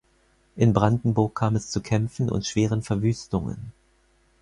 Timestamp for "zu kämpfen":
1.69-2.31